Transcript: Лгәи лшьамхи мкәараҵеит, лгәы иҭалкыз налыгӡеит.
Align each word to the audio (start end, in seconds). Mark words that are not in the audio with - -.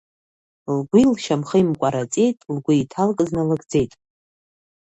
Лгәи 0.75 1.05
лшьамхи 1.11 1.63
мкәараҵеит, 1.69 2.37
лгәы 2.55 2.73
иҭалкыз 2.75 3.29
налыгӡеит. 3.35 3.91